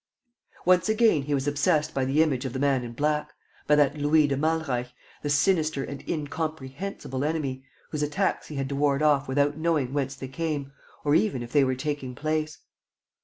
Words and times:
Once 0.65 0.89
again, 0.89 1.21
he 1.21 1.33
was 1.35 1.47
obsessed 1.47 1.93
by 1.93 2.03
the 2.03 2.23
image 2.23 2.43
of 2.43 2.53
the 2.53 2.57
man 2.59 2.83
in 2.83 2.91
black, 2.91 3.31
by 3.67 3.75
that 3.75 3.95
Louis 3.99 4.25
de 4.25 4.35
Malreich, 4.35 4.87
the 5.21 5.29
sinister 5.29 5.83
and 5.83 6.03
incomprehensible 6.09 7.23
enemy, 7.23 7.63
whose 7.91 8.01
attacks 8.01 8.47
he 8.47 8.55
had 8.55 8.69
to 8.69 8.75
ward 8.75 9.03
off 9.03 9.27
without 9.27 9.57
knowing 9.57 9.93
whence 9.93 10.15
they 10.15 10.27
came 10.27 10.71
or 11.03 11.13
even 11.13 11.43
if 11.43 11.51
they 11.51 11.63
were 11.63 11.75
taking 11.75 12.15
place. 12.15 12.57